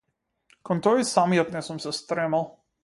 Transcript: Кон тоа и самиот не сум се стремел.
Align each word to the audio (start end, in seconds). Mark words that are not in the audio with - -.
Кон 0.69 0.77
тоа 0.85 0.97
и 1.01 1.05
самиот 1.11 1.53
не 1.57 1.61
сум 1.69 1.79
се 1.87 1.97
стремел. 2.01 2.43